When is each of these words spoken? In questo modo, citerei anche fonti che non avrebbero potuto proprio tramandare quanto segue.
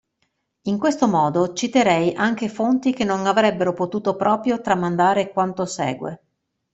In 0.63 0.79
questo 0.79 1.07
modo, 1.07 1.53
citerei 1.53 2.15
anche 2.15 2.49
fonti 2.49 2.91
che 2.91 3.03
non 3.03 3.27
avrebbero 3.27 3.71
potuto 3.75 4.15
proprio 4.15 4.59
tramandare 4.59 5.29
quanto 5.29 5.67
segue. 5.67 6.19